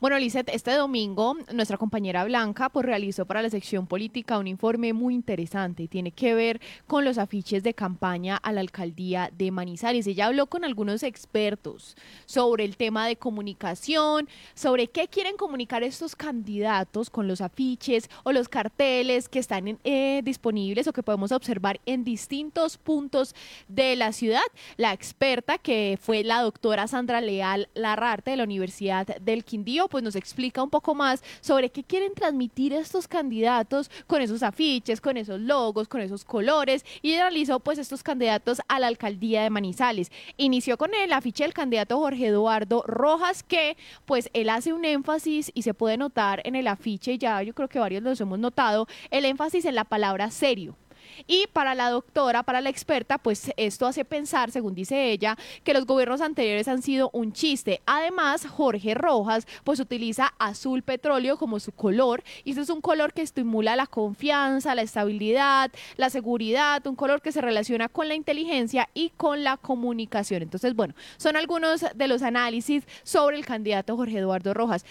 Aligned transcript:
Bueno, 0.00 0.18
Lizeth, 0.18 0.48
este 0.48 0.72
domingo 0.72 1.36
nuestra 1.52 1.76
compañera 1.76 2.24
Blanca 2.24 2.68
pues, 2.68 2.86
realizó 2.86 3.26
para 3.26 3.42
la 3.42 3.50
sección 3.50 3.86
política 3.86 4.38
un 4.38 4.46
informe 4.46 4.92
muy 4.92 5.14
interesante 5.14 5.82
y 5.84 5.88
tiene 5.88 6.12
que 6.12 6.34
ver 6.34 6.60
con 6.86 7.04
los 7.04 7.18
afiches 7.18 7.62
de 7.62 7.74
campaña 7.74 8.36
a 8.36 8.52
la 8.52 8.60
alcaldía 8.60 9.30
de 9.36 9.50
Manizales. 9.50 10.06
Ella 10.06 10.26
habló 10.26 10.46
con 10.46 10.64
algunos 10.64 11.02
expertos 11.02 11.96
sobre 12.26 12.64
el 12.64 12.76
tema 12.76 13.06
de 13.06 13.16
comunicación, 13.16 14.28
sobre 14.54 14.88
qué 14.88 15.08
quieren 15.08 15.36
comunicar 15.36 15.82
estos 15.82 16.16
candidatos 16.16 17.10
con 17.10 17.28
los 17.28 17.40
afiches 17.40 18.08
o 18.24 18.32
los 18.32 18.48
carteles 18.48 19.28
que 19.28 19.38
están 19.38 19.78
eh, 19.84 20.22
disponibles 20.24 20.86
o 20.86 20.92
que 20.92 21.02
podemos 21.02 21.32
observar 21.32 21.80
en 21.86 22.04
distintos 22.04 22.78
puntos 22.78 23.34
de 23.68 23.96
la 23.96 24.12
ciudad. 24.12 24.40
La 24.76 24.92
experta 24.92 25.58
que 25.58 25.98
fue 26.00 26.24
la 26.24 26.40
doctora 26.40 26.86
Sandra 26.86 27.20
Leal 27.20 27.68
Larrarte 27.74 28.32
de 28.32 28.36
la 28.36 28.44
Universidad 28.44 29.06
del 29.06 29.44
Quindío, 29.44 29.81
pues 29.88 30.04
nos 30.04 30.16
explica 30.16 30.62
un 30.62 30.70
poco 30.70 30.94
más 30.94 31.22
sobre 31.40 31.70
qué 31.70 31.82
quieren 31.82 32.14
transmitir 32.14 32.72
estos 32.72 33.08
candidatos 33.08 33.90
con 34.06 34.20
esos 34.22 34.42
afiches, 34.42 35.00
con 35.00 35.16
esos 35.16 35.40
logos, 35.40 35.88
con 35.88 36.00
esos 36.00 36.24
colores 36.24 36.84
y 37.02 37.16
realizó 37.16 37.60
pues 37.60 37.78
estos 37.78 38.02
candidatos 38.02 38.60
a 38.68 38.78
la 38.78 38.86
alcaldía 38.86 39.42
de 39.42 39.50
Manizales. 39.50 40.10
Inició 40.36 40.76
con 40.76 40.94
el 40.94 41.12
afiche 41.12 41.44
del 41.44 41.54
candidato 41.54 41.98
Jorge 41.98 42.26
Eduardo 42.26 42.82
Rojas 42.86 43.42
que 43.42 43.76
pues 44.06 44.30
él 44.32 44.48
hace 44.48 44.72
un 44.72 44.84
énfasis 44.84 45.50
y 45.54 45.62
se 45.62 45.74
puede 45.74 45.96
notar 45.96 46.42
en 46.44 46.56
el 46.56 46.66
afiche, 46.66 47.18
ya 47.18 47.42
yo 47.42 47.54
creo 47.54 47.68
que 47.68 47.78
varios 47.78 48.02
los 48.02 48.20
hemos 48.20 48.38
notado, 48.38 48.86
el 49.10 49.24
énfasis 49.24 49.64
en 49.64 49.74
la 49.74 49.84
palabra 49.84 50.30
serio. 50.30 50.76
Y 51.26 51.46
para 51.52 51.74
la 51.74 51.90
doctora, 51.90 52.42
para 52.42 52.60
la 52.60 52.70
experta, 52.70 53.18
pues 53.18 53.52
esto 53.56 53.86
hace 53.86 54.04
pensar, 54.04 54.50
según 54.50 54.74
dice 54.74 55.10
ella, 55.10 55.36
que 55.64 55.74
los 55.74 55.86
gobiernos 55.86 56.20
anteriores 56.20 56.68
han 56.68 56.82
sido 56.82 57.10
un 57.12 57.32
chiste. 57.32 57.82
Además, 57.86 58.46
Jorge 58.46 58.94
Rojas, 58.94 59.46
pues 59.64 59.80
utiliza 59.80 60.34
azul 60.38 60.82
petróleo 60.82 61.36
como 61.36 61.60
su 61.60 61.72
color, 61.72 62.22
y 62.44 62.50
este 62.50 62.62
es 62.62 62.70
un 62.70 62.80
color 62.80 63.12
que 63.12 63.22
estimula 63.22 63.76
la 63.76 63.86
confianza, 63.86 64.74
la 64.74 64.82
estabilidad, 64.82 65.70
la 65.96 66.10
seguridad, 66.10 66.86
un 66.86 66.96
color 66.96 67.22
que 67.22 67.32
se 67.32 67.40
relaciona 67.40 67.88
con 67.88 68.08
la 68.08 68.14
inteligencia 68.14 68.88
y 68.94 69.10
con 69.10 69.44
la 69.44 69.56
comunicación. 69.56 70.42
Entonces, 70.42 70.74
bueno, 70.74 70.94
son 71.16 71.36
algunos 71.36 71.84
de 71.94 72.08
los 72.08 72.22
análisis 72.22 72.84
sobre 73.02 73.36
el 73.36 73.46
candidato 73.46 73.96
Jorge 73.96 74.18
Eduardo 74.18 74.54
Rojas. 74.54 74.84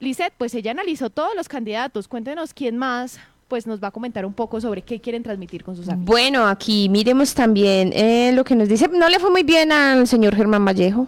Lisette, 0.00 0.34
pues 0.38 0.54
ella 0.54 0.70
analizó 0.70 1.10
todos 1.10 1.34
los 1.34 1.48
candidatos. 1.48 2.06
Cuéntenos 2.06 2.54
quién 2.54 2.76
más 2.76 3.18
pues 3.48 3.66
nos 3.66 3.82
va 3.82 3.88
a 3.88 3.90
comentar 3.90 4.24
un 4.24 4.34
poco 4.34 4.60
sobre 4.60 4.82
qué 4.82 5.00
quieren 5.00 5.22
transmitir 5.22 5.64
con 5.64 5.74
sus 5.74 5.88
amigos. 5.88 6.06
Bueno, 6.06 6.46
aquí 6.46 6.88
miremos 6.88 7.34
también 7.34 7.92
eh, 7.94 8.30
lo 8.32 8.44
que 8.44 8.54
nos 8.54 8.68
dice. 8.68 8.88
No 8.88 9.08
le 9.08 9.18
fue 9.18 9.30
muy 9.30 9.42
bien 9.42 9.72
al 9.72 10.06
señor 10.06 10.36
Germán 10.36 10.64
Vallejo. 10.64 11.06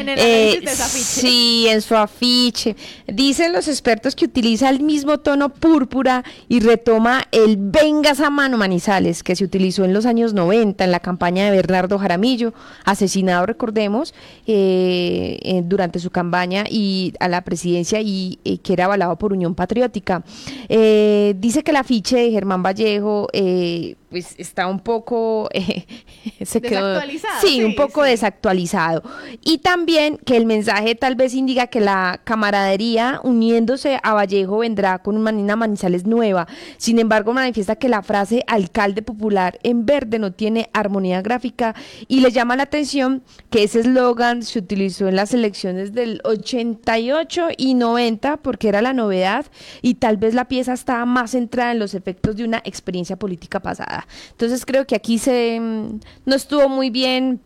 En 0.00 0.08
el 0.08 0.18
análisis 0.18 0.64
de. 0.64 1.20
Sí, 1.20 1.66
en 1.68 1.82
su 1.82 1.94
afiche. 1.94 2.76
Dicen 3.06 3.52
los 3.52 3.68
expertos 3.68 4.14
que 4.14 4.24
utiliza 4.24 4.68
el 4.68 4.80
mismo 4.80 5.18
tono 5.18 5.50
púrpura 5.50 6.24
y 6.48 6.60
retoma 6.60 7.26
el 7.32 7.56
Vengas 7.58 8.20
a 8.20 8.30
mano 8.30 8.56
Manizales, 8.56 9.22
que 9.22 9.36
se 9.36 9.44
utilizó 9.44 9.84
en 9.84 9.92
los 9.92 10.06
años 10.06 10.34
90 10.34 10.84
en 10.84 10.90
la 10.90 11.00
campaña 11.00 11.44
de 11.44 11.50
Bernardo 11.50 11.98
Jaramillo, 11.98 12.54
asesinado, 12.84 13.46
recordemos, 13.46 14.14
eh, 14.46 15.38
eh, 15.42 15.62
durante 15.64 15.98
su 15.98 16.10
campaña 16.10 16.64
y 16.68 17.14
a 17.20 17.28
la 17.28 17.42
presidencia 17.42 18.00
y 18.00 18.38
eh, 18.44 18.58
que 18.58 18.72
era 18.72 18.86
avalado 18.86 19.16
por 19.16 19.32
Unión 19.32 19.54
Patriótica. 19.54 20.22
dice 20.68 21.62
que 21.62 21.70
el 21.70 21.76
afiche 21.76 22.16
de 22.16 22.30
Germán 22.30 22.62
Vallejo 22.62 23.28
pues 24.10 24.34
está 24.38 24.66
un 24.66 24.80
poco 24.80 25.48
se 26.44 26.60
desactualizado. 26.60 27.40
sí, 27.40 27.62
un 27.62 27.74
poco 27.76 28.02
desactualizado. 28.02 29.02
Y 29.42 29.58
también 29.58 30.18
que 30.18 30.36
el 30.36 30.46
mensaje 30.46 30.94
tal 30.96 31.14
vez 31.14 31.34
indica 31.34 31.68
que 31.68 31.80
la 31.80 32.20
camaradería 32.24 33.20
uniéndose 33.22 34.00
a 34.02 34.14
Vallejo 34.14 34.58
vendrá 34.58 34.98
con 34.98 35.16
una 35.16 35.30
manina 35.30 35.56
Manizales 35.56 36.04
nueva. 36.06 36.48
Sin 36.76 36.98
embargo, 36.98 37.32
manifiesta 37.32 37.76
que 37.76 37.88
la 37.88 38.02
frase 38.02 38.42
alcalde 38.46 39.02
popular 39.02 39.58
en 39.62 39.86
verde 39.86 40.18
no 40.18 40.32
tiene 40.32 40.68
armonía 40.72 41.22
gráfica 41.22 41.74
y 42.08 42.20
le 42.20 42.32
llama 42.32 42.56
la 42.56 42.64
atención 42.64 43.22
que 43.50 43.62
ese 43.62 43.80
eslogan 43.80 44.42
se 44.42 44.58
utilizó 44.58 45.08
en 45.08 45.16
las 45.16 45.32
elecciones 45.34 45.92
del 45.92 46.20
88 46.24 47.48
y 47.56 47.74
90 47.74 48.38
porque 48.38 48.68
era 48.68 48.82
la 48.82 48.92
novedad 48.92 49.46
y 49.82 49.94
tal 49.94 50.16
vez 50.16 50.34
la 50.34 50.46
pieza 50.46 50.72
estaba 50.72 51.04
más 51.04 51.32
centrada 51.32 51.72
en 51.72 51.78
los 51.78 51.94
efectos 51.94 52.36
de 52.36 52.44
una 52.44 52.60
experiencia 52.64 53.16
política 53.16 53.60
pasada. 53.60 53.99
Entonces 54.30 54.64
creo 54.64 54.86
que 54.86 54.94
aquí 54.94 55.18
se 55.18 55.58
mm, 55.60 56.00
no 56.26 56.34
estuvo 56.34 56.68
muy 56.68 56.90
bien 56.90 57.40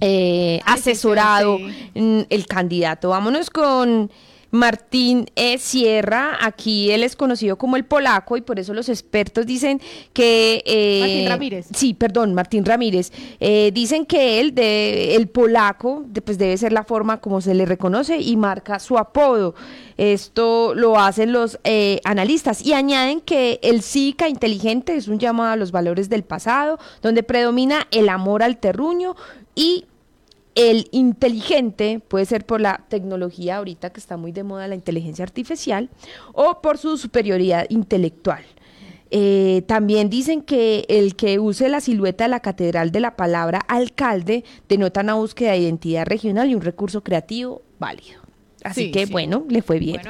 eh, 0.00 0.60
asesorado 0.64 1.58
el 1.94 2.46
candidato. 2.46 3.10
Vámonos 3.10 3.50
con 3.50 4.10
Martín 4.50 5.30
e. 5.36 5.58
Sierra, 5.58 6.38
aquí 6.40 6.90
él 6.90 7.02
es 7.02 7.16
conocido 7.16 7.56
como 7.56 7.76
el 7.76 7.84
polaco 7.84 8.36
y 8.36 8.40
por 8.40 8.58
eso 8.58 8.74
los 8.74 8.88
expertos 8.88 9.46
dicen 9.46 9.80
que... 10.12 10.62
Eh, 10.66 11.00
Martín 11.00 11.28
Ramírez. 11.28 11.66
Sí, 11.74 11.94
perdón, 11.94 12.34
Martín 12.34 12.64
Ramírez. 12.64 13.12
Eh, 13.38 13.70
dicen 13.72 14.06
que 14.06 14.40
él, 14.40 14.54
de, 14.54 15.14
el 15.16 15.28
polaco, 15.28 16.04
pues 16.24 16.38
debe 16.38 16.56
ser 16.56 16.72
la 16.72 16.84
forma 16.84 17.20
como 17.20 17.40
se 17.40 17.54
le 17.54 17.64
reconoce 17.64 18.18
y 18.18 18.36
marca 18.36 18.78
su 18.78 18.98
apodo. 18.98 19.54
Esto 19.96 20.74
lo 20.74 20.98
hacen 20.98 21.32
los 21.32 21.58
eh, 21.64 22.00
analistas 22.04 22.64
y 22.64 22.72
añaden 22.72 23.20
que 23.20 23.60
el 23.62 23.82
psica 23.82 24.28
inteligente 24.28 24.96
es 24.96 25.08
un 25.08 25.18
llamado 25.18 25.52
a 25.52 25.56
los 25.56 25.72
valores 25.72 26.08
del 26.08 26.22
pasado, 26.22 26.78
donde 27.02 27.22
predomina 27.22 27.86
el 27.90 28.08
amor 28.08 28.42
al 28.42 28.56
terruño 28.58 29.14
y 29.54 29.84
el 30.54 30.88
inteligente 30.90 32.00
puede 32.06 32.24
ser 32.24 32.44
por 32.44 32.60
la 32.60 32.84
tecnología 32.88 33.58
ahorita 33.58 33.90
que 33.90 34.00
está 34.00 34.16
muy 34.16 34.32
de 34.32 34.42
moda, 34.42 34.68
la 34.68 34.74
inteligencia 34.74 35.22
artificial, 35.22 35.90
o 36.32 36.60
por 36.60 36.78
su 36.78 36.96
superioridad 36.96 37.66
intelectual. 37.68 38.44
Eh, 39.12 39.62
también 39.66 40.08
dicen 40.08 40.42
que 40.42 40.84
el 40.88 41.16
que 41.16 41.40
use 41.40 41.68
la 41.68 41.80
silueta 41.80 42.24
de 42.24 42.30
la 42.30 42.40
catedral 42.40 42.92
de 42.92 43.00
la 43.00 43.16
palabra 43.16 43.58
alcalde 43.66 44.44
denota 44.68 45.00
una 45.00 45.14
búsqueda 45.14 45.52
de 45.52 45.58
identidad 45.58 46.06
regional 46.06 46.48
y 46.48 46.54
un 46.54 46.60
recurso 46.60 47.02
creativo 47.02 47.62
válido. 47.80 48.20
Así 48.62 48.92
que 48.92 49.06
bueno, 49.06 49.44
le 49.48 49.62
fue 49.62 49.78
bien. 49.78 50.00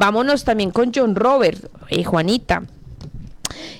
Vámonos 0.00 0.44
también 0.44 0.70
con 0.70 0.92
John 0.94 1.14
Robert, 1.14 1.70
eh, 1.90 2.04
Juanita. 2.04 2.64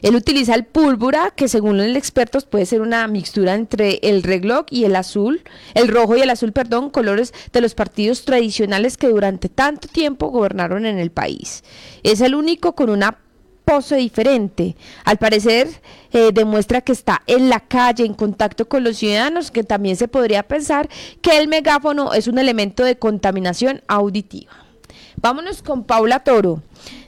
Él 0.03 0.15
utiliza 0.15 0.55
el 0.55 0.65
púrpura, 0.65 1.33
que 1.35 1.49
según 1.49 1.81
el 1.81 1.97
experto 1.97 2.39
puede 2.41 2.67
ser 2.67 2.81
una 2.81 3.07
mixtura 3.09 3.55
entre 3.55 3.99
el 4.03 4.23
reloj 4.23 4.67
y 4.71 4.85
el 4.85 4.97
azul, 4.97 5.43
el 5.75 5.89
rojo 5.89 6.17
y 6.17 6.21
el 6.21 6.31
azul, 6.31 6.53
perdón, 6.53 6.91
colores 6.91 7.33
de 7.53 7.61
los 7.61 7.75
partidos 7.75 8.25
tradicionales 8.25 8.97
que 8.97 9.09
durante 9.09 9.49
tanto 9.49 9.89
tiempo 9.89 10.29
gobernaron 10.29 10.87
en 10.87 10.99
el 10.99 11.11
país. 11.11 11.65
Es 12.03 12.21
el 12.21 12.35
único 12.35 12.75
con 12.75 12.91
una 12.91 13.19
pose 13.65 13.97
diferente. 13.97 14.77
Al 15.05 15.19
parecer 15.19 15.69
eh, 16.13 16.31
demuestra 16.33 16.81
que 16.81 16.93
está 16.93 17.23
en 17.27 17.51
la 17.51 17.61
calle, 17.61 18.07
en 18.07 18.15
contacto 18.15 18.67
con 18.67 18.83
los 18.83 18.97
ciudadanos, 18.97 19.51
que 19.51 19.63
también 19.63 19.97
se 19.97 20.09
podría 20.09 20.43
pensar 20.43 20.89
que 21.21 21.37
el 21.37 21.49
megáfono 21.49 22.15
es 22.15 22.29
un 22.29 22.39
elemento 22.39 22.83
de 22.83 22.99
contaminación 22.99 23.83
auditiva. 23.87 24.68
Vámonos 25.21 25.63
con 25.63 25.83
Paula 25.83 26.21
Toro. 26.21 26.63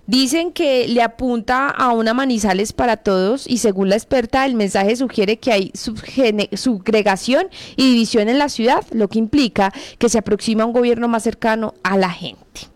Dicen 0.07 0.53
que 0.53 0.89
le 0.89 1.03
apunta 1.03 1.69
a 1.69 1.93
una 1.93 2.13
Manizales 2.13 2.73
para 2.73 2.97
todos 2.97 3.47
y 3.47 3.59
según 3.59 3.89
la 3.89 3.95
experta 3.95 4.45
el 4.45 4.57
mensaje 4.57 4.97
sugiere 4.97 5.39
que 5.39 5.53
hay 5.53 5.71
subgregación 5.75 7.47
y 7.77 7.93
división 7.93 8.29
en 8.29 8.39
la 8.39 8.49
ciudad, 8.49 8.85
lo 8.91 9.07
que 9.07 9.21
implica 9.21 9.73
que 9.99 10.09
se 10.09 10.19
aproxima 10.19 10.65
un 10.65 10.73
gobierno 10.73 11.07
más 11.07 11.23
cercano 11.23 11.75
a 11.85 11.97
la 11.97 12.11
gente. 12.11 12.70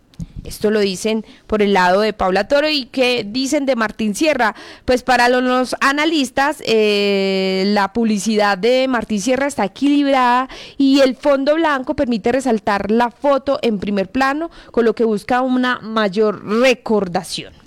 Esto 0.44 0.71
lo 0.71 0.81
dicen 0.81 1.25
por 1.47 1.62
el 1.62 1.72
lado 1.72 2.03
de 2.03 2.12
Paula 2.12 2.49
Toro 2.49 2.69
y 2.69 2.84
que 2.87 3.25
dicen 3.27 3.65
de 3.65 3.77
Martín 3.77 4.15
Sierra. 4.15 4.55
Pues 4.84 5.03
para 5.03 5.28
los 5.31 5.75
analistas, 5.81 6.62
eh, 6.66 7.65
la 7.69 7.93
publicidad 7.93 8.59
de 8.59 8.87
Martín 8.87 9.21
Sierra 9.21 9.47
está 9.47 9.65
equilibrada 9.65 10.49
y 10.77 11.00
el 11.00 11.16
fondo 11.16 11.55
blanco 11.55 11.94
permite 11.94 12.31
resaltar 12.31 12.91
la 12.91 13.10
foto 13.10 13.59
en 13.62 13.78
primer 13.78 14.10
plano, 14.10 14.50
con 14.71 14.84
lo 14.84 14.94
que 14.94 15.05
busca 15.05 15.41
una 15.41 15.81
mayor 15.81 16.44
recordación. 16.47 17.63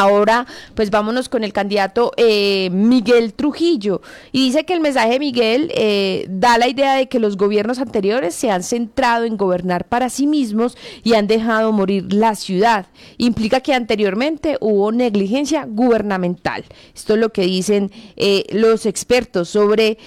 Ahora, 0.00 0.46
pues 0.74 0.90
vámonos 0.90 1.28
con 1.28 1.44
el 1.44 1.52
candidato 1.52 2.12
eh, 2.16 2.70
Miguel 2.72 3.34
Trujillo. 3.34 4.00
Y 4.32 4.46
dice 4.46 4.64
que 4.64 4.72
el 4.72 4.80
mensaje 4.80 5.10
de 5.10 5.18
Miguel 5.18 5.70
eh, 5.74 6.24
da 6.30 6.56
la 6.56 6.68
idea 6.68 6.94
de 6.94 7.06
que 7.06 7.18
los 7.18 7.36
gobiernos 7.36 7.80
anteriores 7.80 8.34
se 8.34 8.50
han 8.50 8.62
centrado 8.62 9.26
en 9.26 9.36
gobernar 9.36 9.86
para 9.86 10.08
sí 10.08 10.26
mismos 10.26 10.78
y 11.04 11.12
han 11.12 11.26
dejado 11.26 11.70
morir 11.72 12.14
la 12.14 12.34
ciudad. 12.34 12.86
Implica 13.18 13.60
que 13.60 13.74
anteriormente 13.74 14.56
hubo 14.62 14.90
negligencia 14.90 15.66
gubernamental. 15.68 16.64
Esto 16.94 17.12
es 17.12 17.20
lo 17.20 17.28
que 17.28 17.42
dicen 17.42 17.92
eh, 18.16 18.46
los 18.52 18.86
expertos 18.86 19.50
sobre 19.50 19.98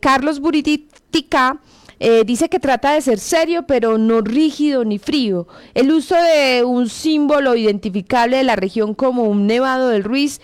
Carlos 0.00 0.40
Buritica 0.40 1.60
eh, 2.00 2.22
dice 2.24 2.48
que 2.48 2.60
trata 2.60 2.92
de 2.92 3.00
ser 3.00 3.18
serio, 3.18 3.66
pero 3.66 3.98
no 3.98 4.20
rígido 4.20 4.84
ni 4.84 4.98
frío. 4.98 5.46
El 5.74 5.92
uso 5.92 6.14
de 6.14 6.64
un 6.64 6.88
símbolo 6.88 7.56
identificable 7.56 8.36
de 8.36 8.44
la 8.44 8.56
región 8.56 8.94
como 8.94 9.24
un 9.24 9.46
nevado 9.46 9.88
del 9.88 10.04
Ruiz 10.04 10.40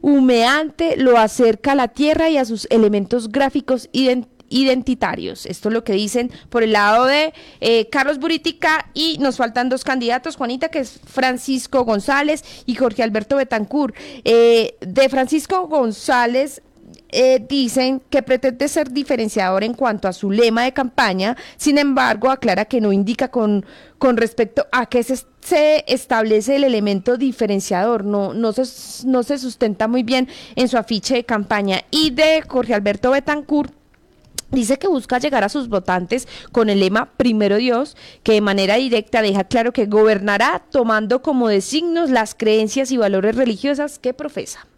humeante 0.00 0.96
lo 0.98 1.16
acerca 1.16 1.72
a 1.72 1.74
la 1.74 1.88
tierra 1.88 2.28
y 2.28 2.36
a 2.36 2.44
sus 2.44 2.66
elementos 2.70 3.32
gráficos 3.32 3.88
identitarios. 4.50 5.46
Esto 5.46 5.70
es 5.70 5.72
lo 5.72 5.82
que 5.82 5.94
dicen 5.94 6.30
por 6.50 6.62
el 6.62 6.72
lado 6.72 7.06
de 7.06 7.32
eh, 7.60 7.88
Carlos 7.88 8.18
Buritica 8.18 8.90
y 8.92 9.16
nos 9.18 9.38
faltan 9.38 9.70
dos 9.70 9.82
candidatos, 9.82 10.36
Juanita, 10.36 10.68
que 10.68 10.80
es 10.80 11.00
Francisco 11.06 11.84
González 11.84 12.44
y 12.66 12.74
Jorge 12.74 13.02
Alberto 13.02 13.36
Betancourt. 13.36 13.96
Eh, 14.24 14.76
de 14.80 15.08
Francisco 15.08 15.66
González 15.68 16.62
eh, 17.14 17.44
dicen 17.48 18.02
que 18.10 18.22
pretende 18.22 18.66
ser 18.66 18.90
diferenciador 18.90 19.62
en 19.62 19.74
cuanto 19.74 20.08
a 20.08 20.12
su 20.12 20.32
lema 20.32 20.64
de 20.64 20.72
campaña, 20.72 21.36
sin 21.56 21.78
embargo 21.78 22.28
aclara 22.28 22.64
que 22.64 22.80
no 22.80 22.92
indica 22.92 23.28
con, 23.28 23.64
respecto 24.00 24.66
a 24.72 24.86
qué 24.86 25.04
se, 25.04 25.16
se 25.40 25.84
establece 25.86 26.56
el 26.56 26.64
elemento 26.64 27.16
diferenciador, 27.16 28.04
no, 28.04 28.34
no, 28.34 28.52
se, 28.52 29.06
no 29.06 29.22
se 29.22 29.38
sustenta 29.38 29.86
muy 29.86 30.02
bien 30.02 30.28
en 30.56 30.68
su 30.68 30.76
afiche 30.76 31.14
de 31.14 31.24
campaña. 31.24 31.82
Y 31.92 32.10
de 32.10 32.42
Jorge 32.42 32.74
Alberto 32.74 33.12
Betancourt, 33.12 33.72
Dice 34.50 34.78
que 34.78 34.86
busca 34.86 35.18
llegar 35.18 35.42
a 35.42 35.48
sus 35.48 35.68
votantes 35.68 36.28
con 36.52 36.70
el 36.70 36.78
lema 36.78 37.10
Primero 37.16 37.56
Dios, 37.56 37.96
que 38.22 38.34
de 38.34 38.40
manera 38.40 38.76
directa 38.76 39.20
deja 39.20 39.42
claro 39.42 39.72
que 39.72 39.86
gobernará 39.86 40.62
tomando 40.70 41.22
como 41.22 41.48
designos 41.48 42.10
las 42.10 42.36
creencias 42.36 42.92
y 42.92 42.96
valores 42.96 43.34
religiosas 43.34 43.98
que 43.98 44.14
profesa. 44.14 44.68